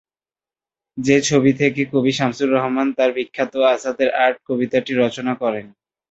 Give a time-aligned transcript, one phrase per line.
[0.97, 5.65] যে ছবি থেকে কবি শামসুর রহমান তার বিখ্যাত 'আসাদের শার্ট' কবিতাটি রচনা করেন।